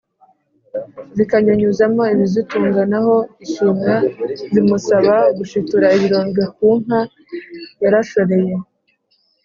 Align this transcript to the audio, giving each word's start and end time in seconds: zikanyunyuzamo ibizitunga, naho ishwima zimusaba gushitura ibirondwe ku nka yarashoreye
zikanyunyuzamo 1.15 2.03
ibizitunga, 2.13 2.81
naho 2.91 3.15
ishwima 3.45 3.93
zimusaba 4.53 5.15
gushitura 5.37 5.85
ibirondwe 5.97 6.43
ku 6.55 6.67
nka 6.83 6.99
yarashoreye 7.81 8.55